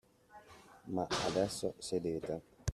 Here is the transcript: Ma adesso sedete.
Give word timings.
Ma 0.85 1.05
adesso 1.27 1.75
sedete. 1.77 2.41